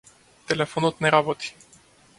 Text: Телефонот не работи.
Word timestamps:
Телефонот 0.47 0.99
не 0.99 1.09
работи. 1.11 1.53